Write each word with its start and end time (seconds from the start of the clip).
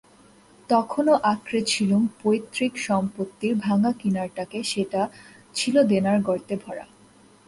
তখনও 0.69 1.15
আঁকড়ে 1.23 1.59
ছিলুম 1.67 2.03
পৈতৃক 2.21 2.73
সম্পত্তির 2.87 3.53
ভাঙা 3.57 3.91
কিনারটাকে 3.91 4.59
সেটা 4.63 5.01
ছিল 5.55 5.75
দেনার 5.83 6.19
গর্তে 6.21 6.55
ভরা। 6.63 6.85